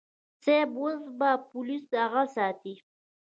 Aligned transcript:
صيب 0.43 0.69
اوس 0.81 1.01
به 1.19 1.29
پوليس 1.49 1.85
اغه 2.03 2.23
ساتي. 2.35 2.73